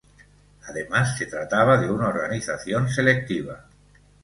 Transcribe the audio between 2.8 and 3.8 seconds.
selectiva.